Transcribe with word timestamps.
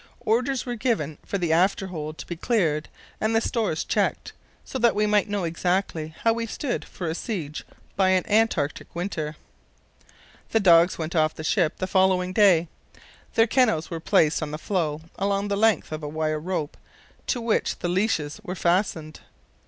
Orders 0.25 0.65
were 0.65 0.73
given 0.73 1.19
for 1.23 1.37
the 1.37 1.53
after 1.53 1.85
hold 1.85 2.17
to 2.17 2.25
be 2.25 2.35
cleared 2.35 2.89
and 3.19 3.35
the 3.35 3.39
stores 3.39 3.83
checked, 3.83 4.33
so 4.65 4.79
that 4.79 4.95
we 4.95 5.05
might 5.05 5.29
know 5.29 5.43
exactly 5.43 6.15
how 6.23 6.33
we 6.33 6.47
stood 6.47 6.83
for 6.85 7.07
a 7.07 7.13
siege 7.13 7.63
by 7.95 8.09
an 8.09 8.25
Antarctic 8.27 8.95
winter. 8.95 9.35
The 10.49 10.59
dogs 10.59 10.97
went 10.97 11.15
off 11.15 11.35
the 11.35 11.43
ship 11.43 11.73
on 11.73 11.81
the 11.81 11.85
following 11.85 12.33
day. 12.33 12.67
Their 13.35 13.45
kennels 13.45 13.91
were 13.91 13.99
placed 13.99 14.41
on 14.41 14.49
the 14.49 14.57
floe 14.57 15.01
along 15.19 15.49
the 15.49 15.55
length 15.55 15.91
of 15.91 16.01
a 16.01 16.07
wire 16.09 16.39
rope 16.39 16.77
to 17.27 17.39
which 17.39 17.77
the 17.77 17.87
leashes 17.87 18.41
were 18.43 18.55
fastened. 18.55 19.19